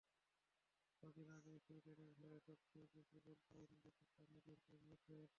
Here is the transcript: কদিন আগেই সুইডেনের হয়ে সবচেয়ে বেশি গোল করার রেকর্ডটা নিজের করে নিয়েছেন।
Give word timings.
কদিন 1.03 1.27
আগেই 1.37 1.59
সুইডেনের 1.59 2.11
হয়ে 2.19 2.37
সবচেয়ে 2.47 2.87
বেশি 2.95 3.17
গোল 3.25 3.39
করার 3.45 3.67
রেকর্ডটা 3.75 4.23
নিজের 4.31 4.57
করে 4.61 4.77
নিয়েছেন। 4.83 5.27